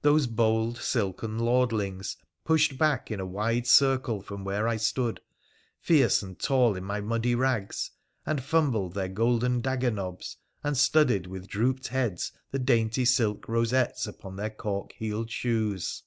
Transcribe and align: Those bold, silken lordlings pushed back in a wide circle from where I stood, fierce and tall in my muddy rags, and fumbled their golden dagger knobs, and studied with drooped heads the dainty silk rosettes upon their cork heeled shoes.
Those 0.00 0.26
bold, 0.26 0.78
silken 0.78 1.38
lordlings 1.38 2.16
pushed 2.46 2.78
back 2.78 3.10
in 3.10 3.20
a 3.20 3.26
wide 3.26 3.66
circle 3.66 4.22
from 4.22 4.42
where 4.42 4.66
I 4.66 4.78
stood, 4.78 5.20
fierce 5.82 6.22
and 6.22 6.38
tall 6.38 6.76
in 6.76 6.84
my 6.84 7.02
muddy 7.02 7.34
rags, 7.34 7.90
and 8.24 8.42
fumbled 8.42 8.94
their 8.94 9.10
golden 9.10 9.60
dagger 9.60 9.90
knobs, 9.90 10.38
and 10.64 10.78
studied 10.78 11.26
with 11.26 11.46
drooped 11.46 11.88
heads 11.88 12.32
the 12.52 12.58
dainty 12.58 13.04
silk 13.04 13.46
rosettes 13.50 14.06
upon 14.06 14.36
their 14.36 14.48
cork 14.48 14.92
heeled 14.92 15.30
shoes. 15.30 16.04